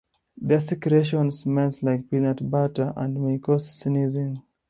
[0.35, 4.41] Their secretions smell like peanut butter and may cause sneezing.